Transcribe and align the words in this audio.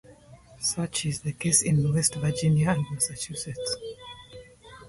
Such 0.59 1.05
is 1.05 1.19
the 1.19 1.31
case 1.31 1.61
in 1.61 1.93
West 1.93 2.15
Virginia 2.15 2.71
and 2.71 2.83
Massachusetts. 2.91 3.75